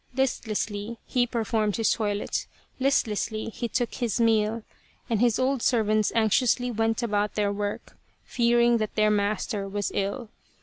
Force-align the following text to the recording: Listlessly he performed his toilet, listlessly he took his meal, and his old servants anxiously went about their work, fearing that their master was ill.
Listlessly 0.15 0.97
he 1.05 1.27
performed 1.27 1.75
his 1.75 1.91
toilet, 1.93 2.47
listlessly 2.79 3.49
he 3.49 3.67
took 3.67 3.93
his 3.93 4.19
meal, 4.19 4.63
and 5.11 5.21
his 5.21 5.37
old 5.37 5.61
servants 5.61 6.11
anxiously 6.15 6.71
went 6.71 7.03
about 7.03 7.35
their 7.35 7.51
work, 7.53 7.95
fearing 8.23 8.77
that 8.77 8.95
their 8.95 9.11
master 9.11 9.67
was 9.69 9.91
ill. 9.93 10.31